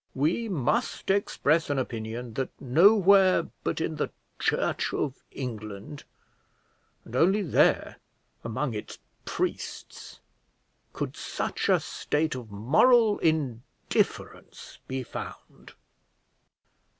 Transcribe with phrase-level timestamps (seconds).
[0.15, 6.05] We must express an opinion that nowhere but in the Church of England,
[7.05, 7.97] and only there
[8.43, 10.19] among its priests,
[10.91, 15.73] could such a state of moral indifference be found."